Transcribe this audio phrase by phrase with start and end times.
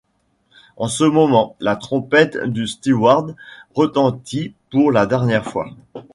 [0.77, 3.35] En ce moment, la trompette du steward
[3.75, 5.75] retentit pour la dernière fois.